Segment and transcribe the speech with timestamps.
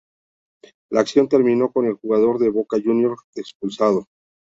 [0.89, 4.07] La acción, terminó con el jugador de Boca Juniors expulsado.